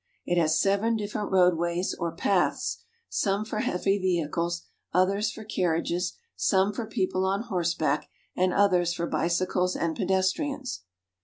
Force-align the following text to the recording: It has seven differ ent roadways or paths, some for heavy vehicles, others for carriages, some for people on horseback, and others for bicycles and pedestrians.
It 0.25 0.39
has 0.39 0.59
seven 0.59 0.95
differ 0.95 1.19
ent 1.21 1.31
roadways 1.31 1.93
or 1.93 2.11
paths, 2.11 2.79
some 3.07 3.45
for 3.45 3.59
heavy 3.59 3.99
vehicles, 3.99 4.63
others 4.95 5.31
for 5.31 5.43
carriages, 5.43 6.13
some 6.35 6.73
for 6.73 6.87
people 6.87 7.23
on 7.23 7.43
horseback, 7.43 8.09
and 8.35 8.51
others 8.51 8.95
for 8.95 9.05
bicycles 9.05 9.75
and 9.75 9.95
pedestrians. 9.95 10.81